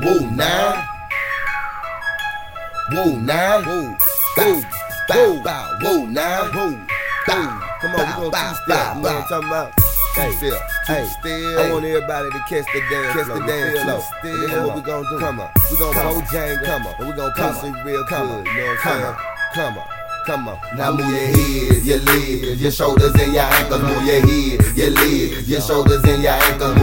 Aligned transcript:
Whoa, 0.00 0.18
now. 0.30 0.84
Whoa, 2.92 3.16
now. 3.16 3.62
Whoa, 3.62 3.96
whoa, 4.36 4.62
bow, 5.08 5.42
bow, 5.44 5.78
whoa, 5.82 6.06
now. 6.06 6.44
Whoa, 6.52 6.72
bow. 7.26 7.68
Come 7.80 7.94
on, 7.96 8.22
we 8.22 8.30
gonna 8.30 8.30
two 8.30 8.54
step. 8.62 8.96
You 8.96 9.02
know 9.02 9.02
what 9.02 9.12
I'm 9.12 9.28
talking 9.28 9.48
about? 9.48 9.72
Hey, 10.14 10.30
Two 10.40 10.50
step. 10.50 10.62
hey, 10.86 11.06
Still, 11.20 11.58
I 11.60 11.72
want 11.72 11.84
everybody 11.84 12.30
to 12.30 12.38
catch 12.48 12.66
the 12.72 12.80
dance 12.90 13.12
Catch 13.16 13.26
the 13.26 13.46
dance 13.46 13.80
flow. 13.82 14.00
Still. 14.20 14.48
Then 14.48 14.66
what 14.66 14.76
we 14.76 14.82
gonna 14.82 15.08
do? 15.10 15.18
Come 15.18 15.40
on. 15.40 15.50
We 15.70 15.76
gonna 15.78 15.98
on. 16.00 16.24
Come 16.64 16.86
on. 16.86 16.94
And 16.98 17.08
we 17.08 17.14
gonna 17.14 17.34
Come 17.34 17.56
on. 17.56 17.84
real 17.84 18.04
Come 18.06 18.28
good. 18.28 18.48
on. 18.48 18.56
You 18.56 18.62
know 18.62 18.66
what 18.68 18.78
Come 18.78 18.92
I'm 18.92 19.00
saying? 19.00 19.14
on. 19.14 19.16
Come 19.54 19.78
on. 19.78 19.86
Come 20.24 20.48
on. 20.48 20.58
Now 20.76 20.92
move 20.92 21.00
your 21.10 21.18
head, 21.18 21.82
your 21.82 21.98
legs, 21.98 22.62
your 22.62 22.70
shoulders 22.70 23.12
and 23.14 23.32
your 23.32 23.42
ankles. 23.42 23.82
Move 23.82 24.04
your 24.06 24.20
head, 24.20 24.76
your 24.76 24.90
legs, 24.90 25.48
your 25.50 25.60
shoulders 25.60 26.04
and 26.04 26.22
your 26.22 26.32
ankles. 26.32 26.76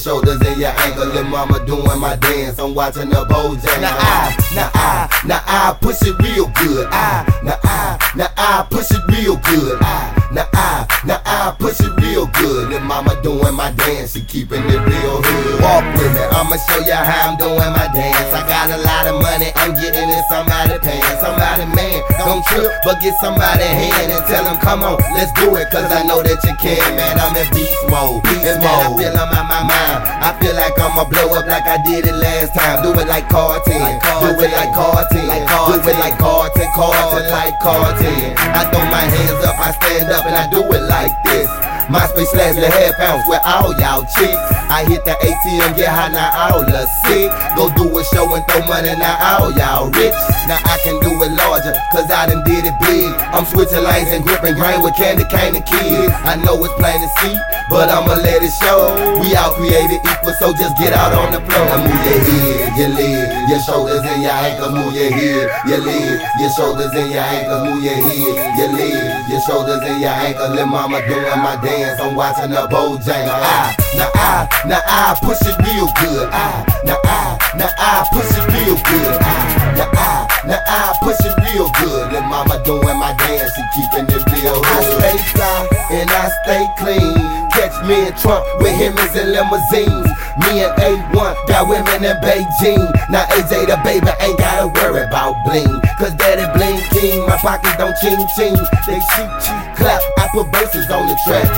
Shoulders 0.00 0.40
and 0.40 0.60
your 0.60 0.72
ankles. 0.80 1.12
Little 1.12 1.24
mama 1.24 1.64
doing 1.66 2.00
my 2.00 2.16
dance. 2.16 2.58
I'm 2.58 2.74
watching 2.74 3.10
the 3.10 3.24
Bojangles. 3.26 3.80
Now 3.80 3.96
I, 3.98 4.34
now 4.54 4.70
I, 4.74 5.20
now 5.26 5.42
I 5.46 5.76
push 5.80 6.00
it 6.02 6.16
real 6.18 6.46
good. 6.56 6.88
I, 6.90 7.26
now 7.44 7.58
I, 7.62 7.98
now 8.16 8.28
I 8.36 8.66
push 8.70 8.90
it 8.90 9.02
real 9.12 9.36
good. 9.36 9.78
I, 9.82 10.28
now 10.32 10.48
I, 10.54 10.86
now 11.04 11.20
I 11.24 11.54
push 11.58 11.80
it 11.80 11.92
real 12.00 12.26
good. 12.26 12.70
Little 12.70 12.86
mama 12.86 13.20
doing 13.22 13.54
my 13.54 13.72
dance. 13.72 14.12
She 14.14 14.22
keeping 14.22 14.64
it 14.64 14.80
real 14.80 15.20
hood. 15.22 15.60
Walk 15.62 15.84
with 15.98 16.12
me. 16.14 16.24
I'ma 16.32 16.56
show 16.68 16.80
you 16.80 16.96
how 16.96 17.30
I'm 17.30 17.36
doing 17.36 17.72
my 17.76 17.88
dance. 17.92 18.32
I 18.32 18.40
got 18.48 18.70
a 18.70 18.78
lot 18.80 19.04
of 19.06 19.20
money. 19.20 19.52
I'm 19.56 19.74
getting 19.74 20.08
in 20.08 20.22
somebody's 20.30 20.80
pants. 20.80 21.20
Somebody 21.20 21.66
man, 21.76 21.89
don't 22.18 22.44
trip, 22.46 22.70
but 22.84 23.00
get 23.00 23.14
somebody 23.20 23.64
hand 23.64 24.12
and 24.12 24.24
tell 24.26 24.44
them, 24.44 24.58
come 24.60 24.82
on, 24.82 24.98
let's 25.14 25.32
do 25.38 25.54
it, 25.56 25.70
cause 25.70 25.90
I 25.90 26.02
know 26.04 26.22
that 26.22 26.38
you 26.44 26.54
can, 26.60 26.96
man. 26.96 27.18
I'm 27.20 27.36
in 27.36 27.48
beast 27.52 27.84
mode. 27.88 28.22
Beast 28.24 28.46
and 28.46 28.62
man, 28.62 28.80
I 28.80 28.88
feel 28.96 29.14
I'm 29.16 29.32
out 29.32 29.46
my 29.48 29.62
mind. 29.64 30.00
I 30.20 30.30
feel 30.40 30.54
like 30.54 30.76
I'ma 30.78 31.04
blow 31.04 31.36
up 31.36 31.46
like 31.46 31.66
I 31.66 31.78
did 31.82 32.06
it 32.06 32.16
last 32.16 32.54
time. 32.54 32.82
Do 32.82 32.92
it 32.98 33.08
like 33.08 33.28
Carton. 33.28 33.80
Do 34.20 34.30
it 34.36 34.52
like 34.52 34.72
Carton. 34.72 35.26
Do 35.26 35.88
it 35.88 35.98
like 35.98 36.18
Carton. 36.18 36.68
Carton 36.74 37.26
like 37.30 37.58
Carton. 37.60 38.36
I 38.36 38.68
throw 38.70 38.84
my 38.90 39.04
hands 39.04 39.44
up, 39.44 39.56
I 39.58 39.70
stand 39.72 40.10
up, 40.10 40.26
and 40.26 40.36
I 40.36 40.46
do 40.50 40.60
it 40.72 40.84
like 40.88 41.12
this. 41.24 41.69
MySpace 41.90 42.30
slash 42.30 42.54
the 42.54 42.70
head 42.70 42.94
pounds 42.94 43.26
where 43.26 43.42
all 43.42 43.74
y'all 43.82 44.06
chicks. 44.06 44.38
I 44.70 44.86
hit 44.86 45.02
the 45.02 45.10
ATM, 45.18 45.74
get 45.74 45.90
high, 45.90 46.14
now 46.14 46.30
all 46.30 46.62
the 46.62 46.86
sick. 47.02 47.26
Go 47.58 47.66
do 47.74 47.90
a 47.90 48.02
show 48.14 48.30
and 48.30 48.46
throw 48.46 48.62
money, 48.70 48.94
now 48.94 49.18
all 49.18 49.50
y'all 49.50 49.90
rich. 49.90 50.14
Now 50.46 50.62
I 50.62 50.78
can 50.86 51.02
do 51.02 51.10
it 51.18 51.34
larger, 51.34 51.74
cause 51.90 52.06
I 52.06 52.30
done 52.30 52.46
did 52.46 52.62
it 52.62 52.78
big. 52.78 53.10
I'm 53.34 53.42
switching 53.42 53.82
lanes 53.82 54.06
and 54.14 54.22
gripping 54.22 54.54
grain 54.54 54.86
with 54.86 54.94
candy 54.94 55.26
cane 55.34 55.58
and 55.58 55.66
kids. 55.66 56.14
I 56.22 56.38
know 56.38 56.62
it's 56.62 56.74
plain 56.78 57.02
to 57.02 57.10
see, 57.18 57.34
but 57.70 57.86
I'ma 57.88 58.18
let 58.18 58.42
it 58.42 58.50
show. 58.50 58.98
We 59.22 59.30
all 59.38 59.54
created 59.54 60.02
equal, 60.02 60.34
so 60.42 60.50
just 60.52 60.74
get 60.76 60.92
out 60.92 61.14
on 61.14 61.30
the 61.30 61.38
floor. 61.46 61.64
Now 61.70 61.86
move 61.86 62.02
your 62.02 62.18
head, 62.18 62.74
your 62.74 62.90
leg, 62.90 63.48
your 63.48 63.62
shoulders 63.62 64.02
and 64.02 64.20
your 64.20 64.34
ankles. 64.34 64.74
Move 64.74 64.92
your 64.92 65.10
head, 65.14 65.46
your 65.70 65.78
leg, 65.78 66.18
your 66.42 66.50
shoulders 66.50 66.90
and 66.92 67.08
your 67.14 67.22
ankles. 67.22 67.62
Move 67.70 67.80
your 67.86 67.94
head, 67.94 68.58
your 68.58 68.70
leg, 68.74 69.30
your 69.30 69.40
shoulders 69.46 69.80
and 69.86 70.02
your 70.02 70.10
ankles. 70.10 70.50
Little 70.50 70.66
mama 70.66 70.98
doing 71.06 71.38
my 71.38 71.54
dance. 71.62 72.02
I'm 72.02 72.18
watching 72.18 72.50
the 72.50 72.66
Bojangles. 72.66 73.38
I, 73.38 73.70
now 73.94 74.10
I, 74.18 74.50
now 74.66 74.82
I 74.84 75.14
push 75.22 75.40
it 75.46 75.54
real 75.62 75.86
good. 76.02 76.26
I, 76.34 76.66
now 76.84 76.98
I, 77.06 77.38
now 77.54 77.70
I 77.78 78.02
push 78.10 78.34
it 78.34 78.44
real 78.50 78.74
good. 78.82 79.14
I, 79.22 79.78
now 79.78 79.90
I, 79.94 80.39
now 80.46 80.60
I 80.66 80.96
push 81.02 81.20
it 81.20 81.36
real 81.52 81.68
good. 81.80 82.12
Little 82.12 82.28
mama 82.28 82.62
doing 82.64 82.98
my 82.98 83.12
dance 83.16 83.52
and 83.56 83.68
keeping 83.76 84.06
it 84.08 84.22
real. 84.32 84.56
good. 84.56 84.64
I 84.64 84.80
stay 84.82 85.18
fly 85.36 85.68
and 85.90 86.10
I 86.10 86.30
stay 86.44 86.64
clean. 86.78 87.50
Catch 87.52 87.76
me 87.84 88.08
and 88.08 88.16
Trump 88.16 88.46
with 88.60 88.74
him 88.76 88.96
in 88.96 89.32
limousines. 89.32 90.08
Me 90.46 90.64
and 90.64 90.72
A1 90.80 91.34
got 91.48 91.68
women 91.68 92.04
in 92.04 92.16
Beijing. 92.24 92.88
Now 93.10 93.26
AJ 93.36 93.66
the 93.68 93.76
baby 93.84 94.08
ain't 94.20 94.38
gotta 94.38 94.68
worry 94.68 95.02
about 95.04 95.36
bling. 95.44 95.80
Cause 95.98 96.14
daddy 96.14 96.46
bling 96.56 96.80
king, 96.96 97.26
my 97.26 97.36
pockets 97.36 97.76
don't 97.76 97.94
ching 98.00 98.24
ching. 98.36 98.56
They 98.86 99.00
cheap 99.12 99.30
cheap 99.44 99.70
clap, 99.76 100.00
I 100.16 100.28
put 100.32 100.48
verses 100.52 100.88
on 100.90 101.08
the 101.08 101.16
track. 101.24 101.48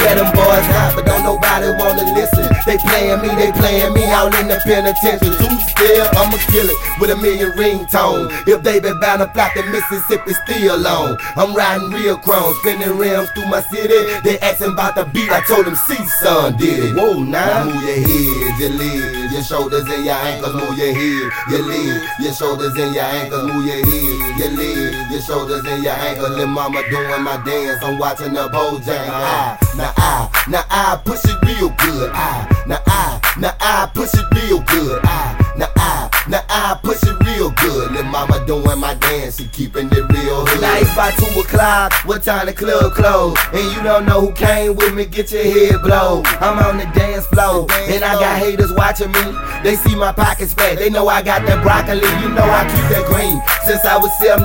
Yeah, 0.00 0.14
them 0.16 0.32
boys 0.32 0.64
hot, 0.72 0.92
but 0.96 1.04
don't 1.04 1.24
nobody 1.24 1.72
wanna 1.76 2.08
listen. 2.16 2.48
They 2.64 2.78
playing 2.78 3.20
me, 3.20 3.28
they 3.34 3.52
playing 3.52 3.92
me 3.92 4.04
out 4.08 4.32
in 4.38 4.48
the 4.48 4.60
penitentiary. 4.64 5.36
Two 5.36 5.56
still, 5.68 6.06
I'ma 6.16 6.36
kill 6.48 6.68
it 6.68 6.78
with 7.00 7.10
a 7.10 7.16
million 7.16 7.52
ringtone. 7.56 8.29
If 8.46 8.62
they 8.62 8.80
been 8.80 8.98
bound 9.00 9.20
to 9.20 9.28
flop, 9.28 9.54
the 9.54 9.62
Mississippi 9.64 10.32
still 10.44 10.86
on. 10.86 11.18
I'm 11.36 11.54
riding 11.54 11.90
real 11.90 12.16
chrome, 12.16 12.54
spinning 12.60 12.96
rims 12.96 13.30
through 13.32 13.46
my 13.46 13.60
city. 13.60 14.20
They 14.22 14.38
asking 14.40 14.72
about 14.72 14.94
the 14.94 15.04
beat, 15.04 15.30
I 15.30 15.40
told 15.46 15.66
them 15.66 15.76
C 15.76 15.94
son 16.20 16.56
did 16.56 16.84
it. 16.84 16.96
Whoa, 16.96 17.22
now 17.22 17.64
move 17.64 17.82
your 17.82 18.00
head, 18.00 18.60
your 18.60 18.70
legs, 18.70 19.32
your 19.32 19.42
shoulders 19.42 19.86
and 19.88 20.04
your 20.04 20.14
ankles. 20.14 20.54
Move 20.54 20.76
your 20.78 20.94
head, 20.94 21.32
your 21.50 21.62
legs, 21.66 22.02
your 22.20 22.32
shoulders 22.32 22.74
and 22.76 22.94
your 22.94 23.04
ankles. 23.04 23.44
Move 23.52 23.66
your 23.66 23.82
head, 23.84 24.38
your 24.38 24.50
legs, 24.56 25.12
your 25.12 25.22
shoulders 25.22 25.64
and 25.64 25.82
your 25.82 25.94
ankles. 25.94 26.30
Little 26.30 26.46
mama 26.46 26.82
doing 26.90 27.22
my 27.22 27.36
dance, 27.44 27.82
I'm 27.82 27.98
watching 27.98 28.32
the 28.34 28.48
Bojangles. 28.48 29.08
I, 29.10 29.58
now 29.76 29.92
I, 29.96 30.44
now 30.48 30.64
I 30.70 31.00
push 31.04 31.24
it 31.24 31.40
real 31.42 31.70
good. 31.70 32.10
I, 32.12 32.64
now 32.66 32.80
I, 32.86 33.20
now 33.38 33.54
I 33.60 33.90
push 33.94 34.14
it 34.14 34.26
real 34.34 34.60
good. 34.60 35.00
I, 35.04 35.54
now 35.56 35.68
I, 35.76 36.24
now 36.28 36.42
I 36.48 36.78
push 36.82 37.02
it 37.02 37.19
doing 38.50 38.80
my 38.80 38.94
dance, 38.94 39.38
she 39.38 39.46
keeping 39.46 39.86
it 39.92 40.04
real. 40.10 40.42
Now 40.58 40.74
it's 40.82 40.90
by 40.98 41.14
two 41.14 41.38
o'clock, 41.38 41.94
what 42.04 42.24
time 42.24 42.46
the 42.46 42.52
club 42.52 42.90
close? 42.98 43.38
And 43.54 43.62
you 43.70 43.80
don't 43.84 44.04
know 44.06 44.20
who 44.26 44.32
came 44.32 44.74
with 44.74 44.92
me, 44.92 45.06
get 45.06 45.30
your 45.30 45.44
head 45.44 45.78
blown. 45.82 46.26
I'm 46.42 46.58
on 46.58 46.78
the 46.78 46.90
dance 46.90 47.26
floor, 47.30 47.70
and 47.86 48.02
I 48.02 48.18
got 48.18 48.42
haters 48.42 48.72
watching 48.72 49.12
me. 49.12 49.22
They 49.62 49.76
see 49.76 49.94
my 49.94 50.10
pockets 50.10 50.52
fat, 50.52 50.78
they 50.78 50.90
know 50.90 51.06
I 51.06 51.22
got 51.22 51.46
that 51.46 51.62
broccoli. 51.62 52.02
You 52.18 52.34
know 52.34 52.42
I 52.42 52.66
keep 52.66 52.86
that 52.90 53.06
green 53.06 53.38
since 53.62 53.86
I 53.86 53.94
was 53.96 54.10
17. 54.18 54.42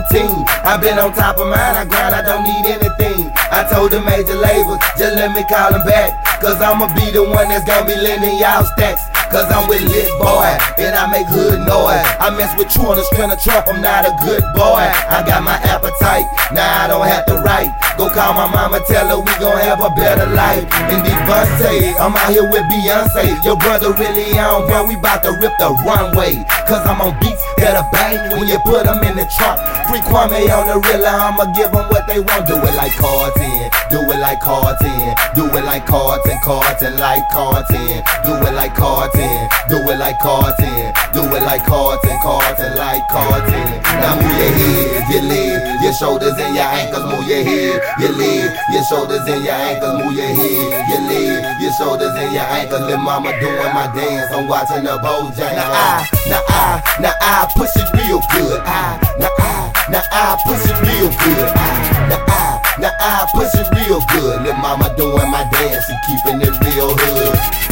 I've 0.61 0.81
been 0.85 0.99
on 0.99 1.09
top 1.17 1.41
of 1.41 1.49
mine, 1.49 1.73
I 1.73 1.85
grind, 1.89 2.13
I 2.13 2.21
don't 2.21 2.45
need 2.45 2.77
anything. 2.77 3.33
I 3.49 3.65
told 3.65 3.89
the 3.89 4.05
major 4.05 4.37
labels, 4.37 4.77
just 5.01 5.17
let 5.17 5.33
me 5.33 5.41
call 5.49 5.73
them 5.73 5.81
back. 5.81 6.13
Cause 6.45 6.61
I'ma 6.61 6.93
be 6.93 7.09
the 7.09 7.23
one 7.23 7.49
that's 7.49 7.65
gonna 7.65 7.89
be 7.89 7.97
lending 7.97 8.37
y'all 8.37 8.69
stacks. 8.77 9.01
Cause 9.35 9.51
I'm 9.51 9.67
with 9.67 9.83
Lit 9.91 10.07
Boy, 10.15 10.47
and 10.79 10.95
I 10.95 11.11
make 11.11 11.27
hood 11.27 11.59
noise. 11.67 12.07
I 12.23 12.31
mess 12.39 12.55
with 12.55 12.71
you 12.71 12.87
on 12.87 12.95
the 12.95 13.03
strand 13.11 13.35
of 13.35 13.39
Trump, 13.43 13.67
I'm 13.67 13.83
not 13.83 14.07
a 14.07 14.15
good 14.23 14.39
boy. 14.55 14.87
I 14.87 15.27
got 15.27 15.43
my 15.43 15.59
appetite, 15.59 16.23
now 16.55 16.63
I 16.63 16.87
don't 16.87 17.03
have 17.03 17.27
to 17.27 17.43
write. 17.43 17.67
Go 17.99 18.07
call 18.07 18.31
my 18.31 18.47
mama, 18.47 18.79
tell 18.87 19.03
her 19.11 19.19
we 19.19 19.35
gon' 19.35 19.59
have 19.59 19.83
a 19.83 19.91
better 19.91 20.31
life. 20.31 20.63
And 20.87 21.03
Devontae, 21.03 21.99
I'm 21.99 22.15
out 22.15 22.31
here 22.31 22.47
with 22.47 22.63
Beyonce. 22.71 23.43
Your 23.43 23.59
brother 23.59 23.91
really 23.99 24.39
on, 24.39 24.71
bro, 24.71 24.87
we 24.87 24.95
bout 24.95 25.19
to 25.27 25.35
rip 25.35 25.51
the 25.59 25.67
runway. 25.83 26.39
Cause 26.63 26.87
I'm 26.87 27.03
on 27.03 27.19
beats 27.19 27.43
that'll 27.65 27.89
bang 27.89 28.37
when 28.37 28.47
you 28.47 28.59
put 28.61 28.85
them 28.85 29.01
in 29.01 29.17
the 29.17 29.25
trunk. 29.33 29.57
Free 29.89 30.05
Kwame 30.05 30.45
on 30.53 30.69
the 30.69 30.77
real, 30.85 31.01
I'ma 31.01 31.49
give 31.57 31.73
them 31.73 31.89
what 31.89 32.05
they 32.05 32.21
want. 32.21 32.45
Do 32.45 32.61
it 32.61 32.75
like 32.77 32.93
Carton, 33.01 33.73
do 33.89 34.05
it 34.05 34.19
like 34.21 34.39
Carton, 34.39 35.17
do 35.33 35.49
it 35.49 35.65
like 35.65 35.85
Carton, 35.89 36.37
Carton 36.45 36.93
like 37.01 37.25
Carton, 37.33 38.05
do 38.21 38.33
it 38.45 38.53
like 38.53 38.75
Carton, 38.77 39.49
do 39.65 39.81
it 39.81 39.97
like 39.97 40.19
Carton, 40.21 40.93
do 41.13 41.25
it 41.25 41.41
like 41.41 41.65
Carton, 41.65 42.17
Carton 42.21 42.77
like 42.77 43.01
Carton. 43.09 43.65
Now 43.97 44.13
move 44.21 44.37
your 44.37 44.53
head, 44.53 45.09
your 45.09 45.23
legs, 45.25 45.81
your 45.81 45.93
shoulders 45.93 46.37
and 46.37 46.53
your 46.53 46.69
ankles, 46.69 47.05
move 47.09 47.25
your 47.25 47.41
head, 47.41 47.81
your 47.97 48.13
legs, 48.13 48.53
your 48.69 48.83
shoulders 48.85 49.25
and 49.25 49.41
your 49.41 49.57
ankles, 49.57 50.03
move 50.03 50.13
your 50.13 50.29
head, 50.29 50.69
your 50.91 51.01
legs, 51.09 51.41
your 51.63 51.73
shoulders 51.73 52.13
and 52.13 52.33
your 52.33 52.43
ankles. 52.43 52.81
Little 52.85 53.01
mama 53.01 53.31
doing 53.39 53.73
my 53.73 53.89
dance, 53.95 54.29
I'm 54.33 54.47
watching 54.47 54.83
the 54.83 54.99
Bojangles. 55.01 55.39
Now 55.39 55.71
I, 55.71 56.05
now 56.29 56.43
I, 56.49 56.81
now 56.99 57.13
I 57.21 57.47
push 57.55 57.71
it 57.75 57.89
real 57.93 58.21
good. 58.31 58.61
I, 58.65 58.99
now 59.17 59.31
I, 59.39 59.71
now 59.89 60.03
I 60.11 60.37
push 60.45 60.63
it 60.69 60.77
real 60.83 61.09
good. 61.09 61.47
I, 61.55 62.09
now 62.09 62.23
I, 62.27 62.75
now 62.79 62.91
I 62.99 63.27
push 63.31 63.55
it 63.55 63.67
real 63.73 64.01
good. 64.11 64.43
Little 64.43 64.61
mama 64.61 64.93
doing 64.95 65.31
my 65.31 65.47
dance 65.51 65.89
and 65.89 65.99
keeping 66.05 66.41
it 66.41 66.53
real 66.61 66.93
hood. 66.95 67.64